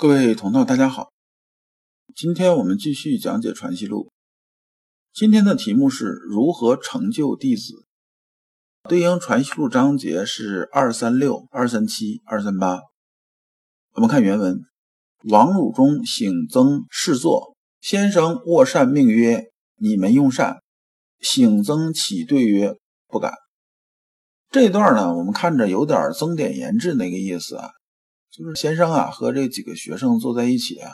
[0.00, 1.12] 各位同道，大家好，
[2.16, 4.06] 今天我们继续讲解《传习录》。
[5.12, 7.84] 今天的题目是如何成就弟子，
[8.88, 12.78] 对应《传习录》章节是二三六、二三七、二三八。
[13.92, 14.62] 我们看原文：
[15.24, 20.62] 王汝中醒曾侍坐，先生卧善命曰：“你们用善。”
[21.20, 22.74] 醒曾起对曰
[23.06, 23.34] ：“不敢。”
[24.50, 27.68] 这段呢，我们看着有点增点言志那个意思啊，
[28.30, 30.92] 就是先生啊和这几个学生坐在一起啊，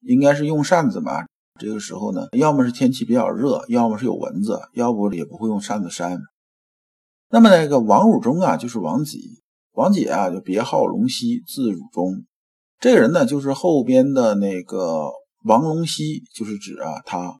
[0.00, 1.26] 应该是用扇子吧。
[1.60, 6.18] 这个时候呢，要么是天气比较热，要么是有蚊子，要不也不会用扇子扇。
[7.30, 12.24] 那么那个王汝中啊，就是王己，王己啊就别号龙溪，字汝中。
[12.78, 15.10] 这个人呢，就是后边的那个
[15.44, 17.38] 王龙溪，就是指啊他。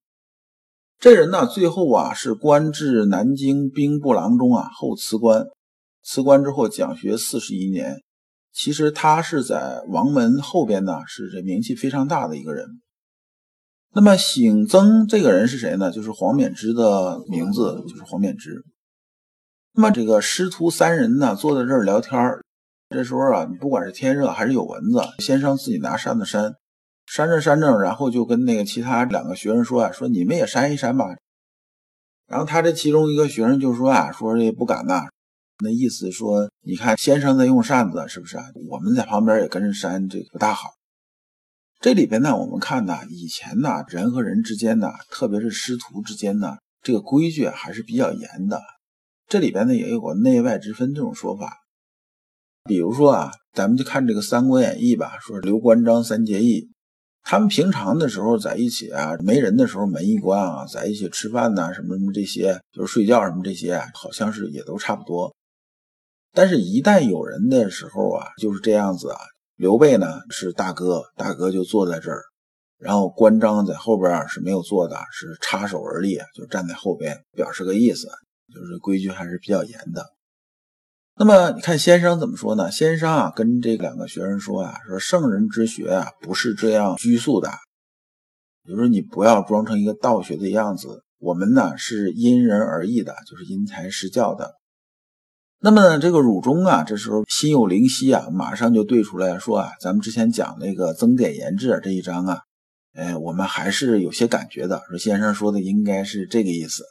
[0.98, 5.46] 这人呢，最后啊是官至南京兵部郎中啊，后辞官，
[6.02, 8.02] 辞官之后讲学四十一年。
[8.52, 12.66] 其实他是在王门后边呢，是这名气非常大的一个人。
[13.94, 15.90] 那么醒曾这个人是谁呢？
[15.90, 18.64] 就是黄冕之的名字，就是黄冕之。
[19.74, 22.20] 那么这个师徒三人呢，坐在这儿聊天
[22.90, 26.54] 这时候啊，你不管是天热还是有蚊子，先生自己拿扇子扇，
[27.06, 31.06] 扇着扇着，然后就跟那个其他两个学生说啊，说你们也扇一扇吧。
[32.26, 35.06] 然后他这其中一个学生就说啊，说这不敢呐，
[35.62, 38.44] 那意思说，你看先生在用扇子，是不是啊？
[38.68, 40.70] 我们在旁边也跟着扇，这个不大好。
[41.80, 48.60] 这里边呢，我们看呢，以前呢，人和人之间呢，特别是师徒之间呢，这个规矩还是比较严的。
[49.28, 51.58] 这里边呢，也有个内外之分这种说法。
[52.64, 56.70] 比如说啊，咱们就看这个《三国演义》吧，说刘关张三结义，
[57.24, 65.34] 他们平常的时候在一起啊，没人的时候门一关啊，在一起吃饭呐，什么什么这些，就是睡觉什么这些，好像是也都差不多。
[66.32, 69.18] 但是，一旦有人的时候啊，就是这样子啊。
[69.56, 72.22] 刘备呢是大哥，大哥就坐在这儿，
[72.78, 78.08] 然后关张在后边啊是没有坐的，是插手而立，就站在后边，表示个意思，
[78.52, 80.06] 就是规矩还是比较严的。
[81.14, 82.72] 那么你看先生怎么说呢？
[82.72, 87.50] 先生啊跟这两个学生说啊，说圣人之学啊不是这样拘束的，
[88.66, 94.54] 就是你不要装成一个道学的样子，我们呢是因人而异的，就是因材施教的。
[95.64, 102.40] 那么，这个汝中啊，这时候心有灵犀啊，马上就对出来说啊，咱们之前讲那个增点言志这一章啊，
[102.94, 104.82] 哎，我们还是有些感觉的。
[104.88, 106.82] 说先生说的应该是这个意思。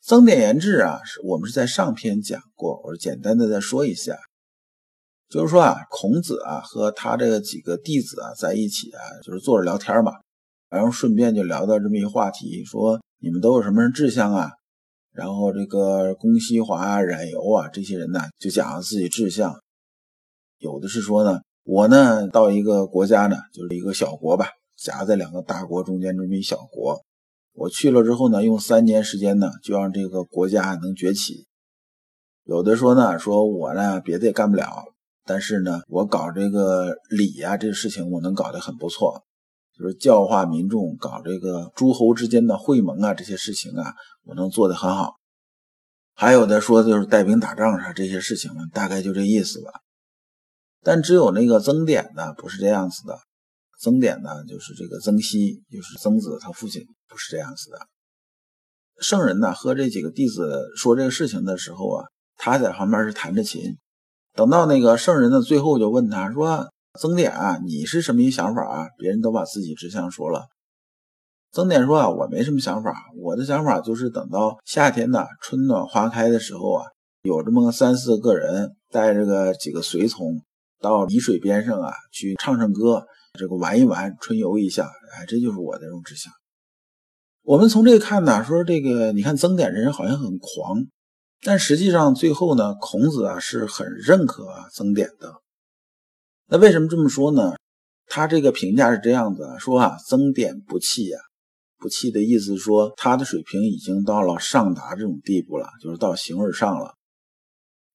[0.00, 4.16] 增点言志啊，是我们是在上篇讲过，我简单的再说一下，
[5.28, 10.12] 就是说啊，孔子啊和他这几个弟子啊在一起啊，就是坐着聊天嘛，
[10.70, 14.52] 然后顺便就聊到这么一个话题，说你们都有什么志向啊？
[15.18, 19.60] 然后这个公西华、冉由啊这些人呢，就讲了自己志向，
[20.58, 24.46] 有的是说呢，我呢到一个国家呢，就是一个小国吧，
[24.76, 27.02] 夹在两个大国中间这么一小国，
[27.52, 31.48] 我去了之后呢，用三年时间呢，就让这个国家能崛起。
[32.44, 34.84] 有的说呢，说我呢别的也干不了，
[35.24, 39.24] 但是呢，我搞这个礼啊这个事情，我能搞得很不错。
[39.78, 43.94] 就是教化民众，搞这个诸侯之间的会盟啊，这些事情啊，
[44.24, 45.14] 我能做得很好。
[46.14, 49.70] 还有的说就是带兵打仗啥这些事情呢，大概就这意思吧。
[50.82, 53.20] 但只有那个曾点呢，不是这样子的。
[53.78, 57.78] 曾点呢，就是这个曾皙，就是曾子他父亲，不是这样子的。
[59.00, 62.06] 圣人呢和这几个弟子说这个事情的时候啊，
[62.36, 63.78] 他在旁边是弹着琴。
[64.34, 66.68] 等到那个圣人呢，最后就问他说。
[66.98, 68.88] 曾点啊，你是什么一想法啊？
[68.98, 70.48] 别人都把自己志向说了。
[71.52, 76.86] 曾点说啊，我没什么想法，我的想法就是等到夏天呢，春暖花开的时候啊，
[77.22, 80.42] 有这么个三四个人带着个几个随从
[80.80, 83.06] 到沂水边上啊，去唱唱歌，
[83.38, 84.84] 这个玩一玩，春游一下。
[85.14, 86.32] 哎，这就是我的这种志向。
[87.42, 90.84] 我们从这个看呢，说这个你看曾点这人好像很狂，
[91.42, 94.44] 但实际上最后呢，孔子啊是很认可
[94.74, 95.32] 曾点的。
[96.50, 97.54] 那为什么这么说呢？
[98.06, 101.18] 他这个评价是这样子说啊，增点不弃呀，
[101.76, 106.94] 不弃的意思说他的水平已经到了上达这种地步了，就是到形而上了。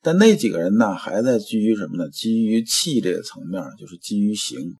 [0.04, 2.10] 但那几个人呢，还在基于什么呢？
[2.12, 4.78] 基于气这个层面，就是基于形。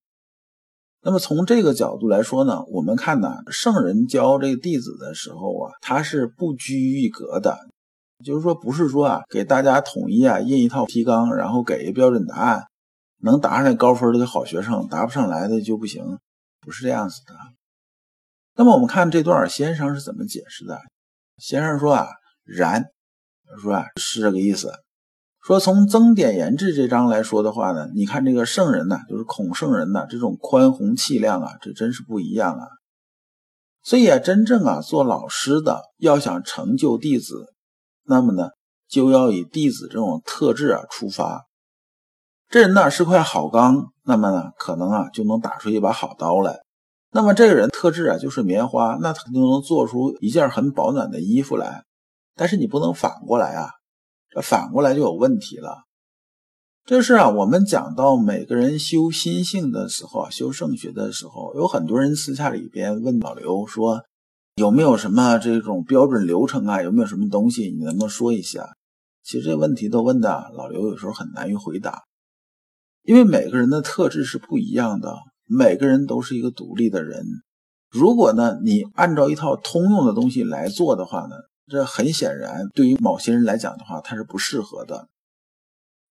[1.02, 7.58] 那么从这个角度来说呢，我们看呢，圣人教这个弟子的时候啊，他是不拘一格的，
[8.24, 12.66] 就是说不是说啊给大家统一啊印一套提纲，然后给一标准答案，
[13.24, 16.04] 能答上来高分的好学生，答不上来的就不行，
[16.60, 17.34] 不是这样子的。
[18.56, 20.80] 那么我们看这段先生是怎么解释的？
[21.38, 22.08] 先生说啊，
[22.44, 22.84] 然，
[23.62, 24.72] 说啊是这个意思。
[25.42, 32.68] 说从增典言志这章来说的话呢，你看这个圣人呢，就是孔圣人呢，这种宽宏气量啊，这真是不一样啊。
[33.84, 37.54] 所以啊，真正啊做老师的要想成就弟子，
[38.04, 38.50] 那么呢
[38.88, 41.46] 就要以弟子这种特质啊出发。
[42.54, 46.60] 这人呢是块好钢，那么呢可能啊就能打出一把好刀来。
[47.12, 51.84] 那么这个人特质啊就是棉花，那他就能做出一件很保暖的衣服来。
[52.36, 53.72] 但是你不能反过来啊。
[54.30, 55.86] 这反过来就有问题了。
[56.86, 64.04] 这是啊，我们讲到每个人修心性的时候啊，修圣学的时候，有很多人私下里边问老刘说，
[64.58, 66.84] 有没有什么这种标准流程啊？
[66.84, 68.76] 有没有什么东西你能不能说一下？
[69.24, 72.04] 其实这问题都问的老刘有时候很难于回答，
[73.04, 75.16] 因为每个人的特质是不一样的，
[75.46, 77.24] 每个人都是一个独立的人。
[77.90, 81.36] 如果呢，你按照一套通用的东西来做的话呢？
[81.66, 85.08] 这很显然，对于某些人来讲的话，它是不适合的。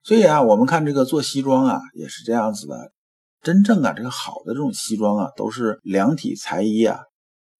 [0.02, 2.92] 所以啊，我们看这个做西装啊，也是这样子的。
[3.42, 7.00] 真正啊，这个好的这种西装啊，都是量体裁衣啊。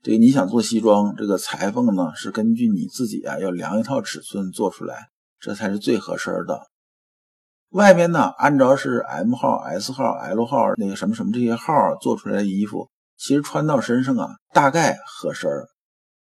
[0.03, 5.09] 这个你想做西装，这个裁缝呢是根据你自己啊，要量一套尺寸做出来，
[5.39, 6.72] 这才是最合身的。
[7.73, 11.73] 外边呢，按照是 M 号、S 号、L 号那个什么什么这些号
[12.03, 15.51] 做出来的衣服，其实穿到身上啊，大概合身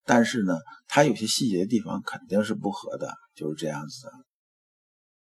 [0.06, 0.56] 但是呢，
[0.88, 4.12] 它有些细节的地方肯定是不合的，就是这样子的。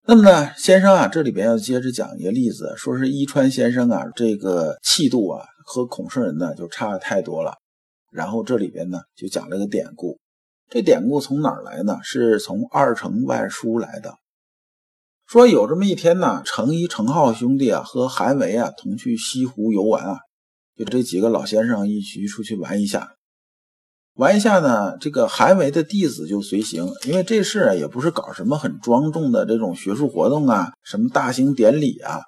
[0.04, 7.54] 那么呢，先生啊，这里边要接着讲一个例子，说是伊川先生啊，这个气度啊和孔圣人呢就差的太多了。
[8.12, 10.18] 然后这里边呢就讲了个典故，
[10.68, 11.98] 这典故从哪儿来呢？
[12.02, 14.14] 是从《二程外书》来的。
[15.28, 20.16] 说有这么一天呢，程一、程浩兄弟啊和韩维啊同去西湖游玩啊，
[20.74, 23.10] 就这几个老先生一起出去玩一下。
[24.14, 32.22] 玩一下呢，这个韩维的弟子就随行，因为这事啊也不是搞什么很庄重的这种学术活动啊，什么大型典礼啊。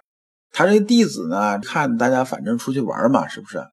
[0.53, 3.64] 他这弟子呢，看大家反正出去玩嘛，是不是？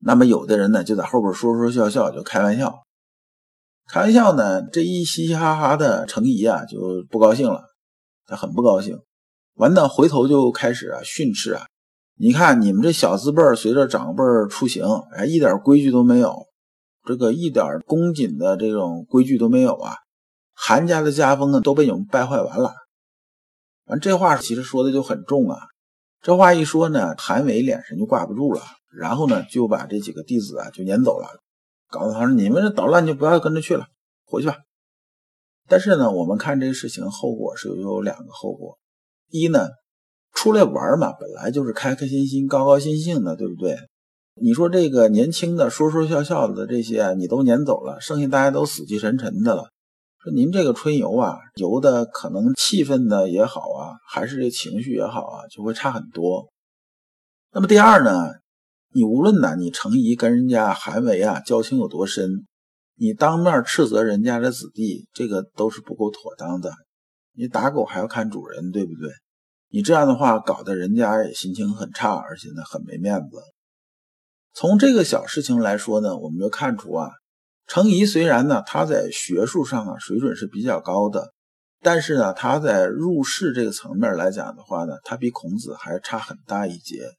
[0.00, 2.74] 那么有的人呢就在后边说说笑笑，就开玩笑。
[3.90, 7.62] 开玩笑呢，这一嘻嘻哈哈的程颐啊就不高兴了，
[8.26, 8.98] 他很不高兴。
[9.54, 11.66] 完呢，回头就开始啊训斥啊，
[12.18, 14.84] 你看你们这小字辈随着长辈出行，
[15.16, 16.46] 哎，一点规矩都没有。
[17.04, 19.94] 这个一点恭谨的这种规矩都没有啊！
[20.52, 22.74] 韩家的家风呢都被你们败坏完了。
[23.84, 25.56] 完这话其实说的就很重啊。
[26.20, 28.60] 这话一说呢，韩伟脸上就挂不住了，
[28.92, 31.28] 然后呢就把这几个弟子啊就撵走了，
[31.88, 33.86] 告诉他说：“你们这捣乱就不要跟着去了，
[34.24, 34.56] 回去吧。”
[35.68, 38.78] 但是呢，我们看这个事情后果是有两个后果：
[39.30, 39.68] 一呢，
[40.32, 43.76] 出来玩嘛，本来就是开开心心、高高兴兴的，对不对？
[44.40, 49.70] 你说这个年轻的说说笑笑的这些你都撵走了，剩下大家都死气沉沉的了。
[50.22, 56.48] 说您这个春游啊，游的可能气氛呢也好啊，还是这情绪也好啊，就会差很多。
[57.52, 58.34] 那么第二呢，
[58.92, 62.46] 你无论呢你程颐跟人家韩维啊交情有多深，
[62.98, 66.72] 你当面斥责人家的子弟，这个都是不够妥当的。
[67.34, 69.10] 你打狗还要看主人，对不对？
[69.68, 73.36] 你这样的话搞得人家也心情很差，而且呢很没面子。
[74.54, 77.10] 从这个小事情来说呢，我们就看出啊，
[77.66, 81.34] 程颐虽然呢他在学术上啊水准是比较高的，
[81.82, 87.10] 但是呢他在入世这个层面来讲的话呢，他比孔子还差很大一截。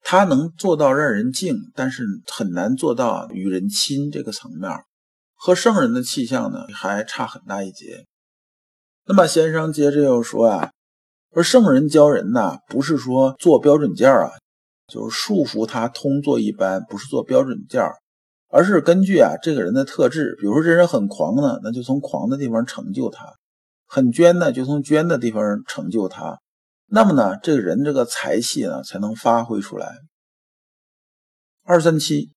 [0.00, 4.70] 他能做到让人敬，但是很难做到与人亲这个层面，
[5.38, 8.04] 和圣人的气象呢还差很大一截。
[9.06, 10.72] 那么先生接着又说啊，
[11.32, 14.32] 说圣人教人呐，不是说做标准件啊。
[14.90, 17.96] 就是束缚他通做一般，不是做标准件儿，
[18.48, 20.34] 而是根据啊这个人的特质。
[20.40, 23.34] 比如说这人很狂呢，那就从狂的地方成就他；
[23.86, 26.40] 很捐呢，就从捐的地方成就他。
[26.86, 29.98] 那么呢，这个人这个才气呢才能发挥出来。
[31.64, 32.32] 二三七，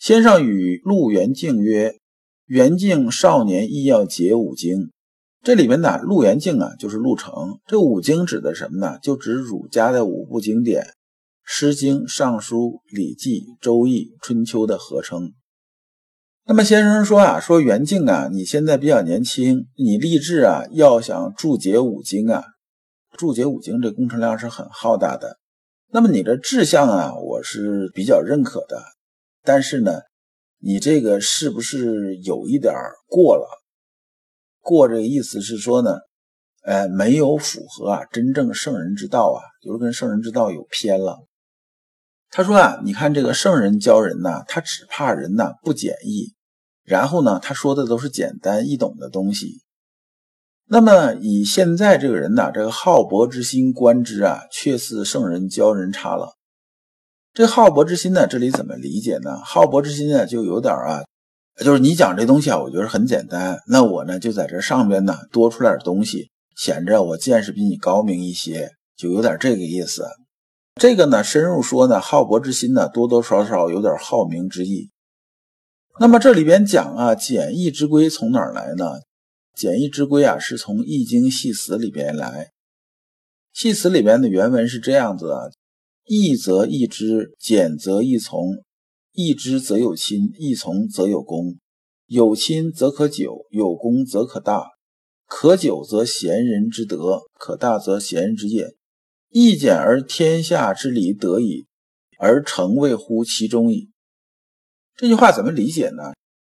[0.00, 2.00] 先生与陆元敬曰
[2.52, 4.90] ：“元敬少年亦要解五经。”
[5.42, 7.32] 这里面呢，陆元敬啊就是陆程。
[7.66, 8.98] 这五经指的什么呢？
[9.02, 10.82] 就指儒家的五部经典。
[11.44, 15.32] 《诗经》《尚书》《礼记》《周易》《春秋》的合称。
[16.44, 22.44] 那么先生说啊，说元敬啊，你现在比较年轻，你立志啊，要想注解五经啊，
[23.16, 25.38] 注解五经这工程量是很浩大的。
[25.90, 28.82] 那么你的志向啊，我是比较认可的，
[29.42, 30.02] 但是呢，
[30.64, 32.72] 你这个是不是有一点
[33.08, 33.48] 过了？
[34.60, 35.90] 过这个意思是说呢，
[36.62, 41.26] 呃，没有符合啊真正圣人之道啊，就是跟圣人之道有偏了。
[42.30, 46.32] 他说啊，你看这个圣人教人呐，他只怕人呐不简易，
[46.84, 49.62] 然后呢，他说的都是简单易懂的东西。
[50.66, 56.36] 那么以现在这个人呐，这个好博之心观之啊，却似圣人教人差了。
[57.34, 59.38] 这好博之心呢，这里怎么理解呢？
[59.42, 61.02] 好博之心呢，就有点啊，
[61.64, 70.06] 就是你讲这东西啊，我觉得很简单，那我呢就在这上边呢多出来点东西，显着我见识比你高明一些，就有点这个意思。
[70.78, 74.90] 这个呢，深入说呢，好博之心呢，多多少少有点好名之意。
[75.98, 79.00] 那么这里边讲啊，简易之规从哪儿来呢？
[79.56, 82.50] 简易之规啊，是从《易经系辞》里边来。
[83.54, 85.44] 系辞里边的原文是这样子啊：
[86.04, 88.64] 易则易之，简则易从。
[89.12, 91.58] 易之则有亲，易从则有功。
[92.06, 94.64] 有亲则可久，有功则可大。
[95.26, 98.74] 可久则贤人之德，可大则贤人之业。
[99.30, 101.66] 易简而天下之理得矣，
[102.18, 103.90] 而成谓乎其中矣。
[104.96, 106.12] 这句话怎么理解呢？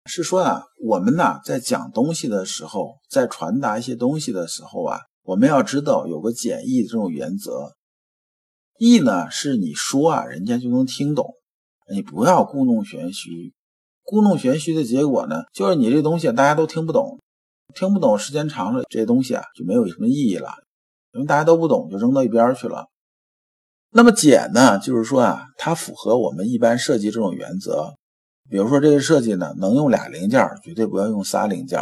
[0.06, 7.74] 是说啊，我们呐在讲东西的时候，在传达一些东西的时候啊，我们要知道有个简易的这种原则。
[8.78, 11.34] 易呢是你说啊，人家就能听懂，
[11.92, 13.52] 你不要故弄玄虚。
[14.02, 17.20] 故弄玄虚的结果呢，就是你这东西大家都听不懂，
[17.74, 20.50] 听不懂，时间长了，这些东西啊就没有什么意义了。
[21.12, 22.88] 因为大家都不懂，就扔到一边去了。
[23.92, 27.94] 那么简呢，就是说啊，它符合我们一般设计这种原则。
[28.50, 31.80] 比如说这个设计呢，能用俩零件，绝对不要用仨零件；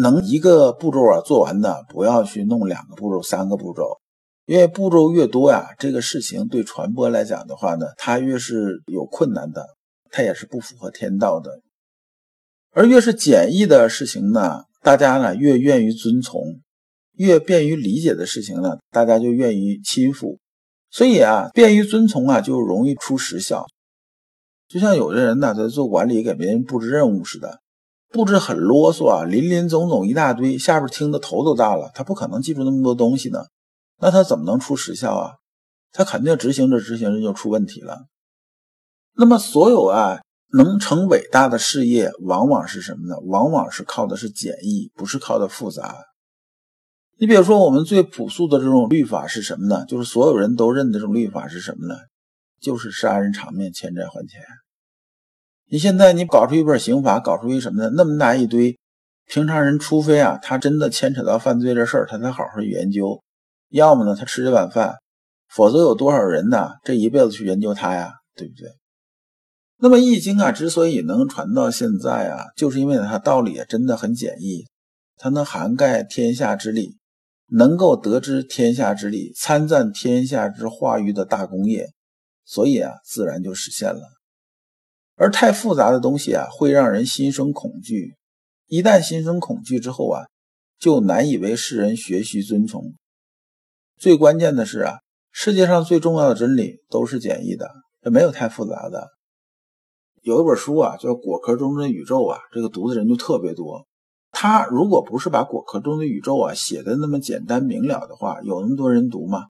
[0.00, 3.98] 能一个步骤啊做完的，不要去弄两个步骤、三个步骤。
[4.46, 9.66] 因为步骤越多呀，这个事情对传播来讲的话呢，它越是有困难的，
[10.10, 11.60] 它也是不符合天道的。
[12.72, 16.60] 而越是简易的事情呢，大家呢越愿意遵从。
[17.16, 20.38] 越便于理解的事情呢，大家就愿意亲附，
[20.90, 23.66] 所以啊，便于遵从啊，就容易出实效。
[24.66, 27.60] 就像有的人呢，在做管理给别人布置任务似的，
[28.08, 33.44] 布置很啰嗦啊，林林总总一大堆，下边听的头都大了，他不可能记住那么多东西呢，
[34.00, 35.32] 那他怎么能出实效啊？
[35.92, 38.06] 他肯定执行着执行着就出问题了。
[39.14, 40.20] 那么所有啊
[40.52, 43.20] 能成伟大的事业，往往是什么呢？
[43.26, 45.96] 往往是靠的是简易，不是靠的复杂。
[47.18, 49.84] 你比如说，我们最朴素的这种律法是什么呢？
[49.86, 51.94] 就是所有人都认的这种律法是什么呢？
[52.60, 54.40] 就是杀人偿命，欠债还钱。
[55.68, 57.90] 你现在你搞出一本刑法，搞出一什么呢？
[57.94, 58.78] 那么大一堆，
[59.26, 63.20] 平常人除非啊，他真的牵扯到犯罪这事儿，他才好好研究；
[63.70, 64.94] 要么呢，他吃这碗饭，
[65.48, 66.68] 否则有多少人呢？
[66.84, 68.68] 这一辈子去研究它呀，对不对？
[69.78, 74.66] 那么《易经》啊，之所以能传到现在啊，就是因为它道理啊真的很简易，
[75.16, 76.98] 它能涵盖天下之理。
[77.52, 81.88] 能够得知天下之理，参赞天下之化育的大功业，
[82.44, 84.00] 所以啊，自然就实现了。
[85.16, 88.14] 而太复杂的东西啊，会让人心生恐惧。
[88.68, 90.22] 一旦心生恐惧之后啊，
[90.78, 92.94] 就难以为世人学习遵从。
[94.00, 97.68] 最关键的是啊，世界上最重要的真理都是简易的，
[98.00, 99.08] 这没有太复杂的。
[100.22, 103.86] 有一本书啊，叫《果壳中的宇宙》啊，这个读的人就特别多。
[104.30, 109.48] 他如果不是把果壳中的宇宙啊写的那么简单明了的话，有那么多人读吗？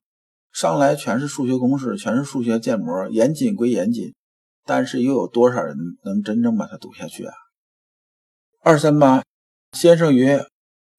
[0.51, 4.13] 上来全是数学公式，全是数学建模，严谨归严谨，
[4.65, 7.33] 但是又有多少人能真正把它读下去啊？
[8.59, 9.23] 二三八
[9.71, 10.45] 先生曰：“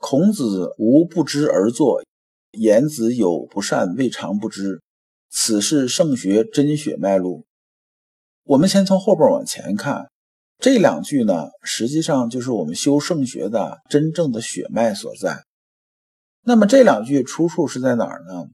[0.01, 2.03] 孔子无不知而作，
[2.53, 4.81] 言子有不善未尝不知，
[5.31, 7.45] 此是圣学真血脉路。”
[8.45, 10.07] 我们先从后边往前看。
[10.59, 15.43] 这两句呢，实际上就是我们修圣学的真正的血脉所在。
[16.45, 18.47] 那么这两句出处是在哪儿呢？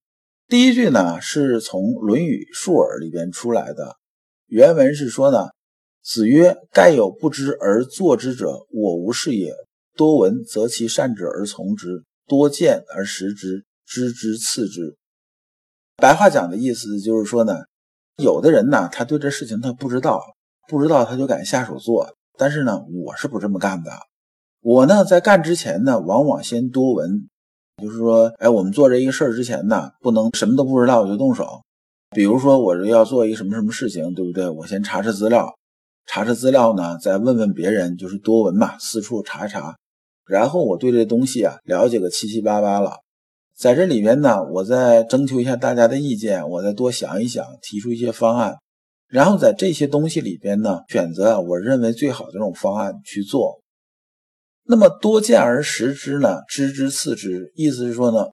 [0.46, 3.96] 第一句呢，是从《论语述尔》里边出来的，
[4.46, 5.48] 原文是说呢
[6.02, 9.52] ：“子曰：盖有不知而作之者，我无是也。
[9.94, 14.96] 多闻则其善者而从之，多见而识之，知之次之。”
[15.96, 17.54] 白话讲的意思就是说呢，
[18.16, 20.22] 有的人呢，他对这事情他不知道。
[20.70, 23.90] 不知道他就敢下手做，但是呢，我是不这么干的。
[24.60, 27.26] 我呢，在干之前呢，往往先多闻，
[27.82, 31.62] 就是说，哎，我们做这一个事儿之前呢，不能什么都不知道我就动手。
[32.10, 34.46] 比如说，我这要做一个什么什么事情，对不对？
[34.50, 35.56] 我先查查资料，
[36.04, 39.78] 查查资料呢，再问问别人，就是多闻嘛，四处查查。
[40.26, 42.98] 然后我对这东西啊了解个七七八八了，
[43.58, 48.56] 在这里边呢，我再征求一下大家的意见，我再多想一想，提出一些方案，
[49.08, 53.60] 然后在这些东西里边呢，选择我认为最好的这种方案去做。
[54.62, 58.28] 那么多见而识之呢，知之次之，意思是说呢，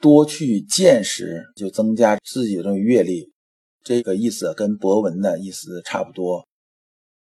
[0.00, 3.32] 多去见识，就增加自己的阅历，
[3.84, 6.48] 这个意思跟博文的意思差不多。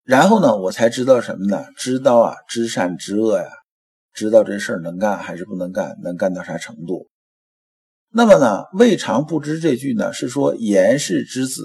[0.04, 1.64] 然后呢，我才知道什么呢？
[1.76, 3.48] 知道啊，知善知恶呀，
[4.12, 7.08] 知道这事儿能干还是不能干，能干到啥程度。
[8.16, 11.64] 那么呢，未尝不知这句呢，是说颜氏之子，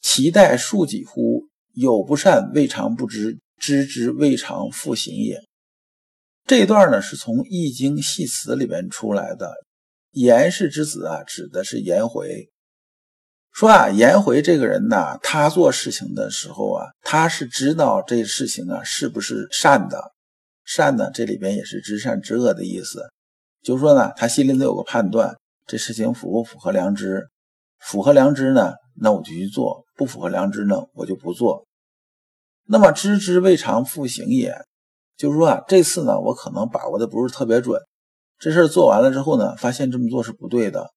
[0.00, 1.42] 其待庶几乎？
[1.74, 5.40] 有不善，未尝不知，知之未尝复行也。
[6.46, 9.52] 这段呢，是从《易经系辞》里边出来的。
[10.12, 12.48] 颜氏之子啊，指的是颜回。
[13.52, 20.12] 说啊，颜回这个人呢，他做事情的时候啊，他是知道这事情啊是不是善的。
[20.64, 23.02] 善呢，这里边也是知善知恶的意思。
[23.64, 25.36] 就是说呢，他心里头有个判断。
[25.68, 27.28] 这事情符不符合良知？
[27.78, 31.66] 符合良知呢，那我就去做；不符合良知呢，我就不做。
[32.64, 34.56] 那么知之未尝复行也，
[35.16, 37.80] 就是说啊，这次呢，我可能把握的不是特别准。
[38.38, 40.90] 这事儿做完了之后呢，发现这么做是不对的，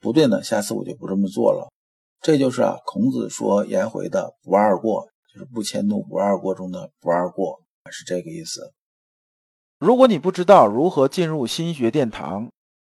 [0.00, 1.70] 不对呢，下次我就不这么做了。
[2.22, 8.72] 这就是啊，孔子说颜回的不二过，就是不迁怒不二过中的不二过，是这个意思。
[9.78, 12.50] 如果你不知道如何进入心学殿堂，